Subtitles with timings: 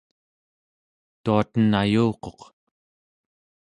[1.23, 2.23] tuaten ayuquq